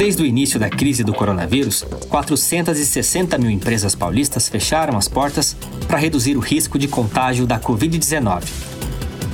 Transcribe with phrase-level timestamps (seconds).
[0.00, 5.54] Desde o início da crise do coronavírus, 460 mil empresas paulistas fecharam as portas
[5.86, 8.44] para reduzir o risco de contágio da Covid-19.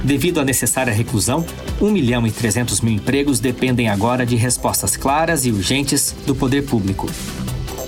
[0.03, 1.47] Devido à necessária reclusão,
[1.81, 6.63] 1 milhão e 300 mil empregos dependem agora de respostas claras e urgentes do poder
[6.63, 7.09] público.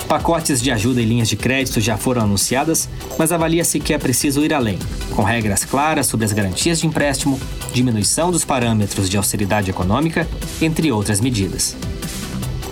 [0.07, 2.89] Pacotes de ajuda e linhas de crédito já foram anunciadas,
[3.19, 4.79] mas avalia-se que é preciso ir além,
[5.17, 7.41] com regras claras sobre as garantias de empréstimo,
[7.75, 10.29] diminuição dos parâmetros de austeridade econômica,
[10.63, 11.77] entre outras medidas.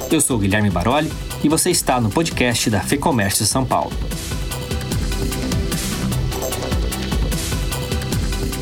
[0.09, 1.11] Eu sou Guilherme Baroli
[1.43, 3.91] e você está no podcast da FEComércio São Paulo.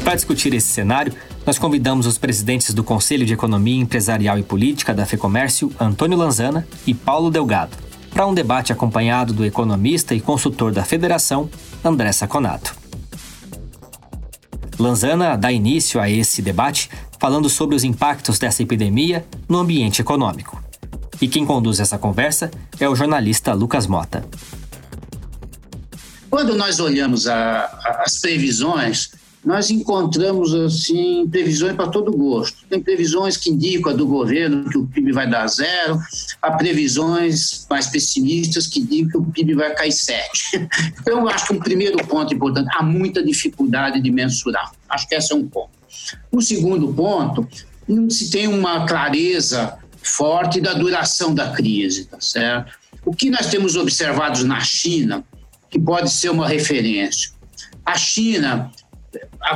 [0.02, 1.12] Para discutir esse cenário,
[1.44, 6.66] nós convidamos os presidentes do Conselho de Economia Empresarial e Política da FEComércio, Antônio Lanzana
[6.86, 7.76] e Paulo Delgado,
[8.10, 11.50] para um debate acompanhado do economista e consultor da Federação,
[11.84, 12.74] André Saconato.
[14.78, 16.88] Lanzana dá início a esse debate
[17.18, 20.63] falando sobre os impactos dessa epidemia no ambiente econômico.
[21.20, 24.24] E quem conduz essa conversa é o jornalista Lucas Mota.
[26.28, 29.10] Quando nós olhamos a, a, as previsões,
[29.44, 32.64] nós encontramos assim previsões para todo gosto.
[32.68, 36.00] Tem previsões que indicam a do governo que o PIB vai dar zero,
[36.40, 40.68] há previsões mais pessimistas que indicam que o PIB vai cair sete.
[41.00, 44.72] Então, eu acho que um primeiro ponto importante, há muita dificuldade de mensurar.
[44.88, 45.70] Acho que esse é um ponto.
[46.32, 47.46] O segundo ponto,
[47.86, 52.72] não se tem uma clareza forte da duração da crise, tá certo?
[53.04, 55.24] O que nós temos observado na China,
[55.70, 57.30] que pode ser uma referência.
[57.84, 58.70] A China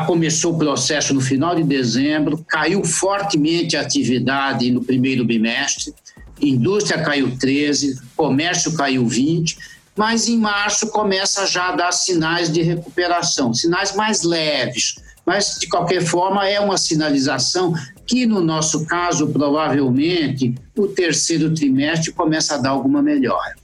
[0.07, 5.95] começou o processo no final de dezembro, caiu fortemente a atividade no primeiro bimestre,
[6.41, 9.57] indústria caiu 13, comércio caiu 20,
[9.97, 15.67] mas em março começa já a dar sinais de recuperação, sinais mais leves, mas de
[15.67, 17.75] qualquer forma é uma sinalização
[18.09, 23.55] que no nosso caso provavelmente o terceiro trimestre começa a dar alguma melhora.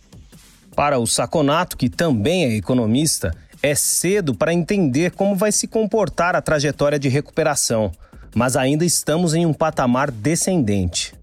[0.76, 6.36] Para o Saconato, que também é economista, é cedo para entender como vai se comportar
[6.36, 7.90] a trajetória de recuperação,
[8.34, 11.14] mas ainda estamos em um patamar descendente.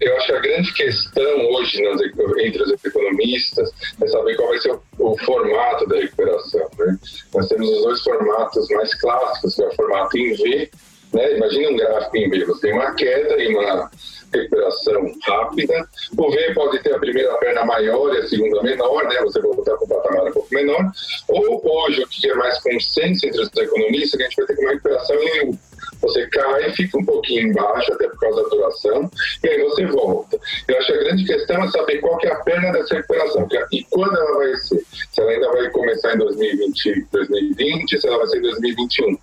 [0.00, 3.70] Eu acho que a grande questão hoje nas, entre os economistas
[4.02, 6.68] é saber qual vai ser o, o formato da recuperação.
[6.78, 6.98] Né?
[7.32, 10.70] Nós temos os dois formatos mais clássicos, que é o formato em V.
[11.14, 11.36] Né?
[11.36, 13.90] Imagina um gráfico em V, você tem uma queda e uma
[14.32, 15.88] recuperação rápida.
[16.16, 19.20] O V pode ter a primeira perna maior e a segunda menor, né?
[19.20, 20.92] Você voltar com o patamar um pouco menor.
[21.28, 24.62] Ou hoje, o que é mais consenso entre os economistas, que a gente vai ter
[24.62, 25.58] uma recuperação em U.
[26.04, 29.10] Você cai, fica um pouquinho embaixo, até por causa da duração,
[29.42, 30.38] e aí você volta.
[30.68, 33.48] Eu acho que a grande questão é saber qual que é a perna dessa recuperação
[33.52, 34.84] é, e quando ela vai ser.
[35.10, 39.18] Se ela ainda vai começar em 2020, 2020 se ela vai ser em 2021.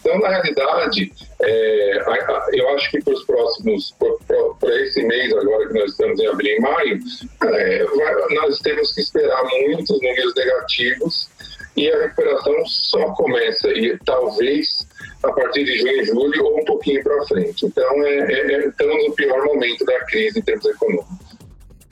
[0.00, 1.12] Então, na realidade,
[1.42, 2.02] é,
[2.52, 3.94] eu acho que para os próximos,
[4.58, 7.00] para esse mês agora que nós estamos em abril e maio,
[7.44, 7.86] é,
[8.34, 11.28] nós temos que esperar muitos números negativos
[11.76, 14.86] e a recuperação só começa e talvez
[15.22, 17.66] a partir de junho e julho ou um pouquinho para frente.
[17.66, 21.32] Então, é, é, é, estamos no pior momento da crise em termos econômicos.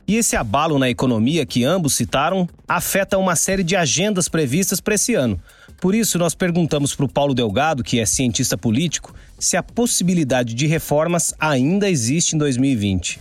[0.07, 4.95] E esse abalo na economia que ambos citaram afeta uma série de agendas previstas para
[4.95, 5.41] esse ano.
[5.81, 10.53] Por isso, nós perguntamos para o Paulo Delgado, que é cientista político, se a possibilidade
[10.53, 13.21] de reformas ainda existe em 2020.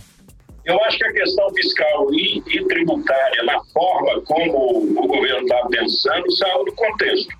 [0.64, 5.66] Eu acho que a questão fiscal e, e tributária, na forma como o governo está
[5.68, 7.39] pensando, saiu do contexto.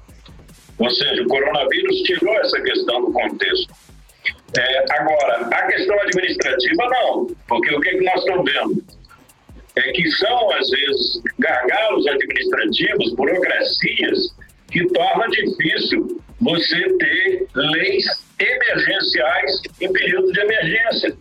[0.80, 3.72] Ou seja, o coronavírus tirou essa questão do contexto.
[4.58, 8.84] É, agora, a questão administrativa, não, porque o que, que nós estamos vendo?
[9.76, 14.34] É que são, às vezes, gargalos administrativos, burocracias,
[14.70, 18.06] que torna difícil você ter leis
[18.38, 21.16] emergenciais em período de emergência.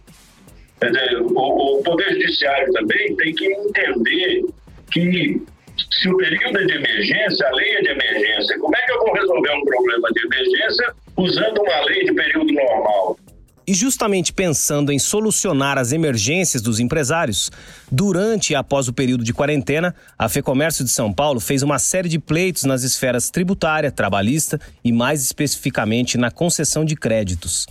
[1.35, 4.45] O, o Poder Judiciário também tem que entender
[4.91, 5.41] que
[5.91, 9.00] se o período é de emergência, a lei é de emergência, como é que eu
[9.00, 13.17] vou resolver um problema de emergência usando uma lei de período normal?
[13.69, 17.51] E justamente pensando em solucionar as emergências dos empresários,
[17.92, 22.09] durante e após o período de quarentena, a FEComércio de São Paulo fez uma série
[22.09, 27.68] de pleitos nas esferas tributária, trabalhista e, mais especificamente, na concessão de créditos.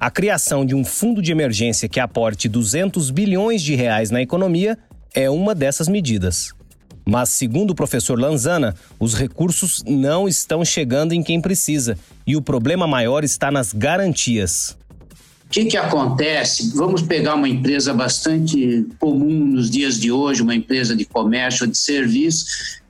[0.00, 4.78] A criação de um fundo de emergência que aporte 200 bilhões de reais na economia
[5.14, 6.54] é uma dessas medidas.
[7.04, 12.42] Mas, segundo o professor Lanzana, os recursos não estão chegando em quem precisa e o
[12.42, 14.76] problema maior está nas garantias
[15.52, 16.72] que, que acontece?
[16.74, 21.76] Vamos pegar uma empresa bastante comum nos dias de hoje, uma empresa de comércio de
[21.76, 22.46] serviço,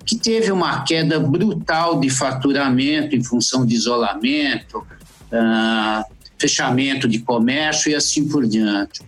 [0.06, 6.04] que teve uma queda brutal de faturamento em função de isolamento, uh,
[6.38, 9.00] fechamento de comércio e assim por diante.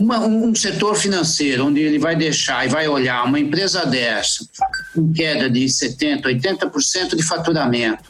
[0.00, 4.44] Uma, um setor financeiro onde ele vai deixar e vai olhar uma empresa dessa
[4.94, 8.04] com queda de 70%, 80% de faturamento,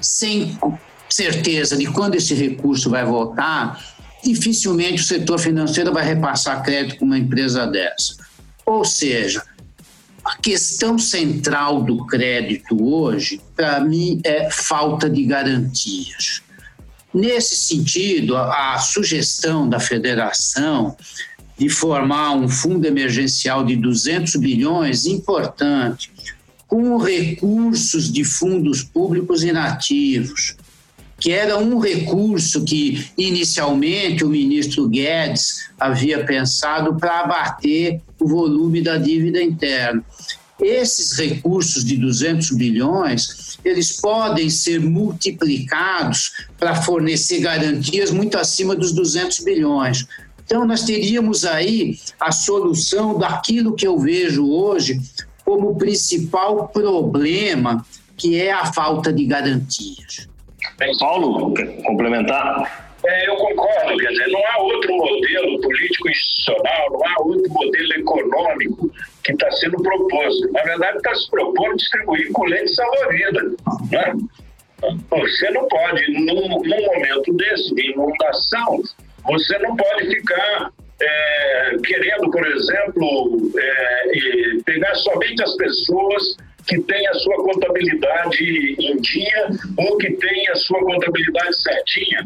[0.00, 0.58] sem
[1.08, 3.82] certeza de quando esse recurso vai voltar,
[4.22, 8.16] dificilmente o setor financeiro vai repassar crédito para uma empresa dessa.
[8.66, 9.42] Ou seja,
[10.24, 16.42] a questão central do crédito hoje, para mim, é falta de garantias.
[17.12, 20.96] Nesse sentido, a, a sugestão da federação
[21.58, 26.10] de formar um fundo emergencial de 200 bilhões, importante,
[26.66, 30.56] com recursos de fundos públicos inativos,
[31.18, 38.80] que era um recurso que inicialmente o ministro Guedes havia pensado para abater o volume
[38.80, 40.02] da dívida interna.
[40.60, 48.92] Esses recursos de 200 bilhões, eles podem ser multiplicados para fornecer garantias muito acima dos
[48.92, 50.06] 200 bilhões.
[50.44, 55.00] Então, nós teríamos aí a solução daquilo que eu vejo hoje
[55.44, 57.84] como principal problema,
[58.16, 60.28] que é a falta de garantias.
[60.98, 61.54] Paulo,
[61.84, 62.89] complementar?
[63.06, 67.92] É, eu concordo, quer dizer, não há outro modelo político institucional, não há outro modelo
[67.94, 68.90] econômico
[69.24, 70.52] que está sendo proposto.
[70.52, 73.42] Na verdade, está se propondo distribuir colete salva-vida.
[73.90, 74.14] Né?
[75.10, 78.82] Você não pode, num, num momento desse, de inundação,
[79.24, 80.70] você não pode ficar
[81.00, 86.36] é, querendo, por exemplo, é, pegar somente as pessoas
[86.70, 92.24] que têm a sua contabilidade em dia ou que têm a sua contabilidade certinha.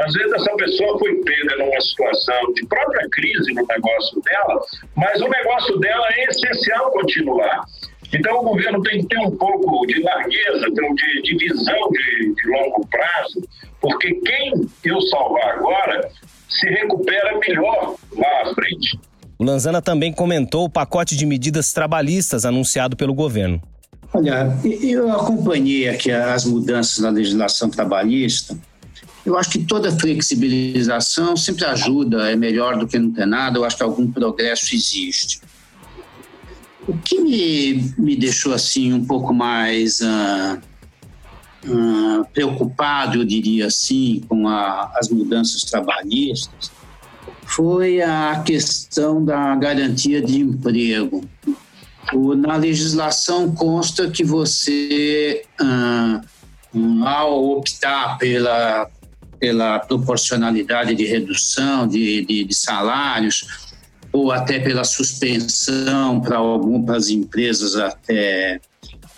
[0.00, 4.60] Às vezes essa pessoa foi pega numa situação de própria crise no negócio dela,
[4.96, 7.64] mas o negócio dela é essencial continuar.
[8.12, 12.48] Então, o governo tem que ter um pouco de largueza, de, de visão de, de
[12.48, 13.48] longo prazo,
[13.80, 14.52] porque quem
[14.84, 16.10] eu salvar agora
[16.48, 18.98] se recupera melhor lá à frente.
[19.38, 23.62] O Lanzana também comentou o pacote de medidas trabalhistas anunciado pelo governo.
[24.14, 28.56] Olha, eu acompanhei aqui as mudanças na legislação trabalhista.
[29.26, 33.58] Eu acho que toda flexibilização sempre ajuda, é melhor do que não ter nada.
[33.58, 35.40] Eu acho que algum progresso existe.
[36.86, 40.60] O que me, me deixou assim um pouco mais uh,
[41.66, 46.70] uh, preocupado, eu diria assim, com a, as mudanças trabalhistas,
[47.46, 51.24] foi a questão da garantia de emprego.
[52.38, 56.20] Na legislação consta que você, ah,
[57.04, 58.90] ao optar pela,
[59.38, 63.46] pela proporcionalidade de redução de, de, de salários,
[64.12, 68.60] ou até pela suspensão para algumas empresas até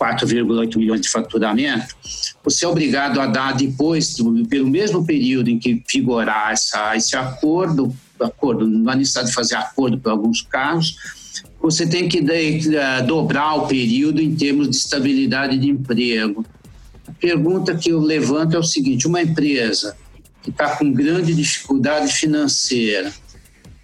[0.00, 1.94] 4,8 milhões de faturamento,
[2.42, 4.16] você é obrigado a dar depois,
[4.48, 9.56] pelo mesmo período em que vigorar essa, esse acordo, acordo, não há necessidade de fazer
[9.56, 10.96] acordo para alguns casos,
[11.66, 16.46] você tem que eh, dobrar o período em termos de estabilidade de emprego.
[17.08, 19.96] A pergunta que eu levanto é o seguinte: uma empresa
[20.44, 23.12] que está com grande dificuldade financeira,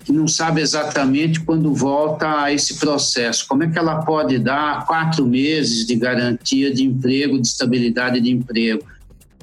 [0.05, 4.87] que não sabe exatamente quando volta a esse processo, como é que ela pode dar
[4.87, 8.87] quatro meses de garantia de emprego, de estabilidade de emprego?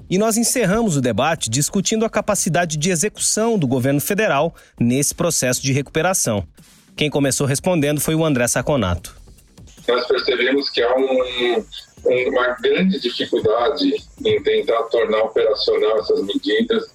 [0.09, 5.62] E nós encerramos o debate discutindo a capacidade de execução do governo federal nesse processo
[5.62, 6.48] de recuperação.
[7.00, 9.15] Quem começou respondendo foi o André Saconato.
[9.88, 11.63] Nós percebemos que há um,
[12.27, 16.94] uma grande dificuldade em tentar tornar operacional essas medidas.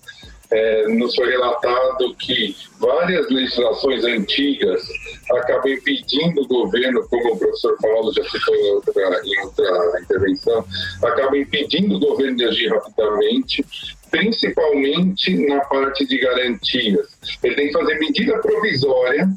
[0.50, 4.82] É, nos foi relatado que várias legislações antigas
[5.30, 10.66] acabam impedindo o governo, como o professor Paulo já citou em outra, em outra intervenção,
[11.02, 13.64] acabam impedindo o governo de agir rapidamente,
[14.10, 17.08] principalmente na parte de garantias.
[17.42, 19.30] Ele tem que fazer medida provisória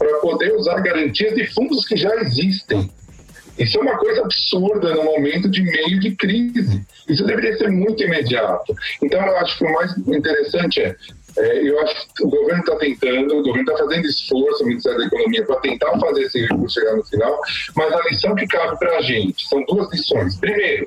[0.00, 2.90] para poder usar garantias de fundos que já existem.
[3.58, 6.82] Isso é uma coisa absurda no momento de meio de crise.
[7.06, 8.74] Isso deveria ser muito imediato.
[9.02, 10.96] Então, eu acho que o mais interessante é,
[11.36, 15.00] é eu acho que o governo está tentando, o governo está fazendo esforço, o Ministério
[15.00, 17.38] da Economia, para tentar fazer esse recurso chegar no final,
[17.76, 20.36] mas a lição que cabe para a gente são duas lições.
[20.36, 20.86] Primeiro,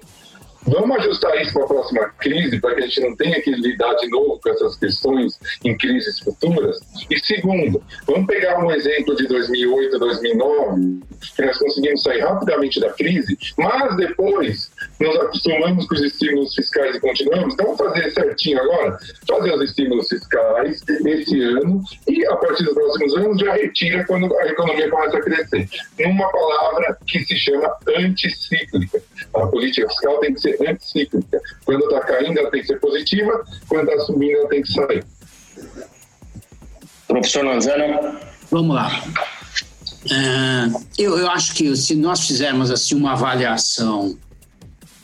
[0.66, 3.94] Vamos ajustar isso para a próxima crise, para que a gente não tenha que lidar
[3.96, 6.80] de novo com essas questões em crises futuras.
[7.10, 11.00] E segundo, vamos pegar um exemplo de 2008, 2009,
[11.36, 14.72] que nós conseguimos sair rapidamente da crise, mas depois
[15.04, 17.54] nos acostumamos com os estímulos fiscais e continuamos.
[17.54, 22.74] Então, vamos fazer certinho agora, fazer os estímulos fiscais esse ano e, a partir dos
[22.74, 25.70] próximos anos, já retira quando a economia começa a crescer.
[26.00, 29.02] Numa palavra que se chama anticíclica.
[29.34, 31.42] A política fiscal tem que ser anticíclica.
[31.66, 35.04] Quando está caindo, ela tem que ser positiva, quando está subindo, ela tem que sair.
[37.08, 38.20] Professor Lanzana.
[38.50, 38.90] Vamos lá.
[40.12, 44.18] É, eu, eu acho que se nós fizermos assim uma avaliação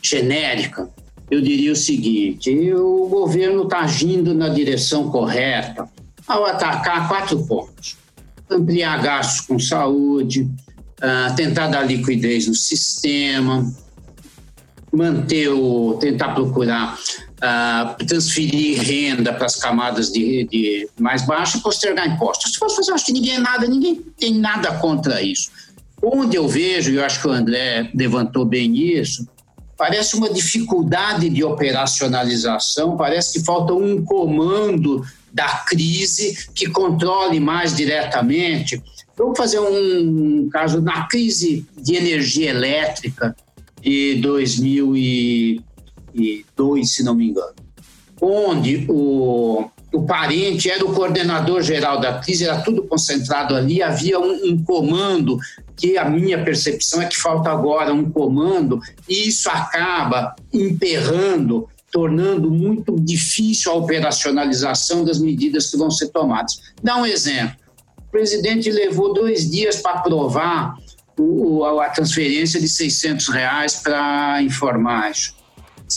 [0.01, 0.89] genérica,
[1.29, 5.88] eu diria o seguinte: o governo está agindo na direção correta
[6.27, 7.98] ao atacar quatro pontos:
[8.50, 13.72] ampliar gastos com saúde, uh, tentar dar liquidez no sistema,
[14.91, 16.98] manter o, tentar procurar
[17.39, 22.53] uh, transferir renda para as camadas de, de mais baixas e postergar impostos.
[22.53, 25.51] Se fosse fazer, acho que ninguém é nada, ninguém tem nada contra isso.
[26.01, 29.27] Onde eu vejo, e eu acho que o André levantou bem isso,
[29.80, 37.78] parece uma dificuldade de operacionalização, parece que falta um comando da crise que controle mais
[37.78, 38.84] diretamente.
[39.18, 43.34] Vamos fazer um caso na crise de energia elétrica
[43.82, 47.56] de 2002, se não me engano,
[48.22, 54.20] onde o, o parente era o coordenador geral da crise, era tudo concentrado ali, havia
[54.20, 55.40] um, um comando
[55.80, 62.52] que a minha percepção é que falta agora um comando e isso acaba emperrando, tornando
[62.52, 66.60] muito difícil a operacionalização das medidas que vão ser tomadas.
[66.84, 67.56] Dá um exemplo.
[67.98, 70.76] O presidente levou dois dias para aprovar
[71.18, 75.34] o, a transferência de 600 reais para informais.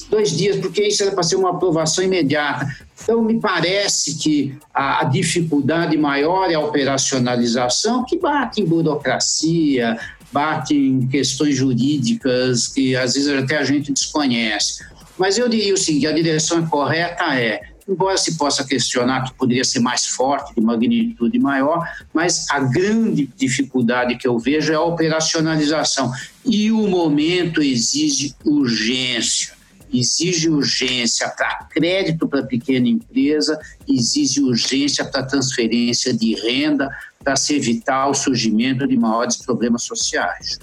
[0.09, 2.67] Dois dias, porque isso era para ser uma aprovação imediata.
[3.03, 9.99] Então, me parece que a, dificuldade maior é a operacionalização, que bate em burocracia,
[10.31, 14.85] bate em questões jurídicas que às vezes até a gente desconhece.
[15.19, 19.65] Mas eu diria o seguinte: a direção correta é embora se possa questionar que poderia
[19.65, 24.83] ser mais forte, de magnitude maior, mas a grande dificuldade que eu vejo é a
[24.83, 26.13] operacionalização.
[26.45, 29.53] E o momento exige urgência.
[29.93, 36.89] Exige urgência para crédito para pequena empresa, exige urgência para transferência de renda,
[37.23, 40.59] para se evitar o surgimento de maiores problemas sociais.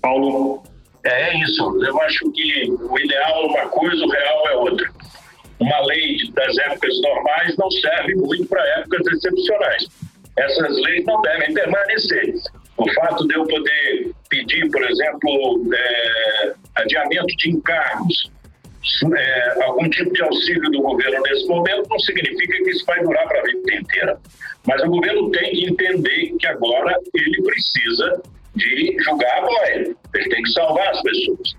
[0.00, 0.62] Paulo,
[1.04, 1.62] é isso.
[1.82, 4.96] Eu acho que o ideal é uma coisa, o real é outra
[5.58, 9.86] uma lei das épocas normais não serve muito para épocas excepcionais.
[10.36, 12.34] Essas leis não devem permanecer.
[12.76, 18.30] O fato de eu poder pedir, por exemplo, é, adiamento de encargos,
[19.16, 23.26] é, algum tipo de auxílio do governo nesse momento, não significa que isso vai durar
[23.26, 24.18] para a vida inteira.
[24.66, 28.22] Mas o governo tem que entender que agora ele precisa
[28.54, 31.56] de julgar a boia, ele tem que salvar as pessoas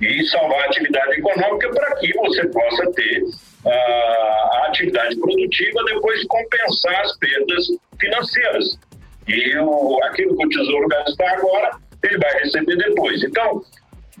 [0.00, 6.24] e salvar a atividade econômica para que você possa ter uh, a atividade produtiva depois
[6.26, 7.66] compensar as perdas
[8.00, 8.78] financeiras.
[9.26, 13.22] E o, aquilo que o Tesouro gastar agora, ele vai receber depois.
[13.22, 13.62] Então,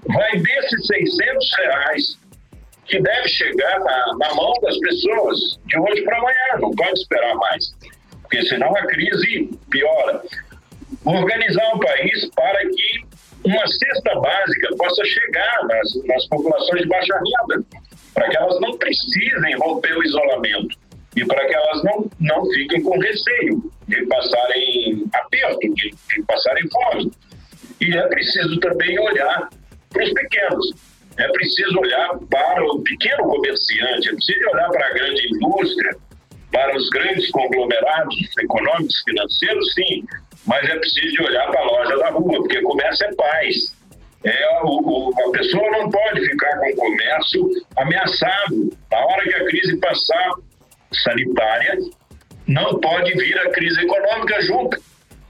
[0.06, 2.18] vai desses 600 reais
[2.86, 7.34] que deve chegar na, na mão das pessoas de hoje para amanhã, não pode esperar
[7.36, 7.74] mais,
[8.22, 10.22] porque senão a crise piora.
[11.04, 13.04] Organizar o país para que
[13.44, 17.64] uma cesta básica possa chegar nas, nas populações de baixa renda,
[18.14, 20.78] para que elas não precisem romper o isolamento
[21.16, 26.64] e para que elas não, não fiquem com receio de passarem aperto, de, de passarem
[26.70, 27.12] fome.
[27.80, 29.48] E é preciso também olhar
[29.90, 30.74] para os pequenos,
[31.16, 35.96] é preciso olhar para o pequeno comerciante, é preciso olhar para a grande indústria,
[36.50, 40.04] para os grandes conglomerados econômicos, financeiros, sim,
[40.46, 43.74] mas é preciso olhar para a loja da rua, porque comércio é paz.
[44.24, 48.72] É, o, o, a pessoa não pode ficar com o comércio ameaçado.
[48.90, 50.34] Na hora que a crise passar
[50.92, 51.78] sanitária,
[52.46, 54.78] não pode vir a crise econômica junto.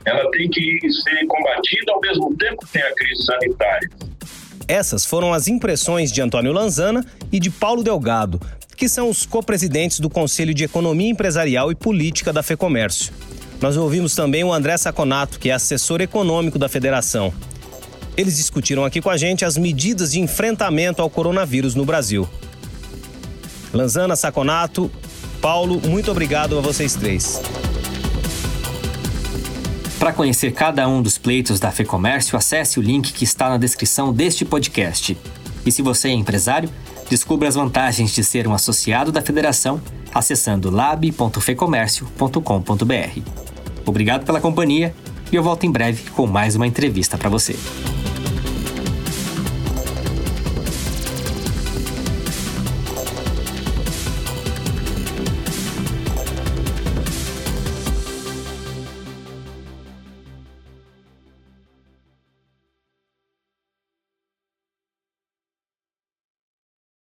[0.07, 3.91] Ela tem que ser combatida ao mesmo tempo que tem a crise sanitária.
[4.69, 8.41] Essas foram as impressões de Antônio Lanzana e de Paulo Delgado,
[8.77, 13.13] que são os co-presidentes do Conselho de Economia Empresarial e Política da FEComércio.
[13.61, 17.33] Nós ouvimos também o André Saconato, que é assessor econômico da federação.
[18.17, 22.29] Eles discutiram aqui com a gente as medidas de enfrentamento ao coronavírus no Brasil.
[23.73, 24.91] Lanzana Saconato,
[25.41, 27.41] Paulo, muito obrigado a vocês três.
[29.99, 34.13] Para conhecer cada um dos pleitos da FEComércio, acesse o link que está na descrição
[34.13, 35.17] deste podcast.
[35.65, 36.69] E se você é empresário,
[37.09, 39.81] descubra as vantagens de ser um associado da federação
[40.13, 43.21] acessando lab.fecomércio.com.br.
[43.87, 44.95] Obrigado pela companhia
[45.33, 47.55] e eu volto em breve com mais uma entrevista para você.